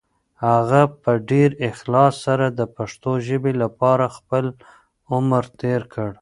[0.45, 4.45] هغه په ډېر اخلاص سره د پښتو ژبې لپاره خپل
[5.13, 6.11] عمر تېر کړ.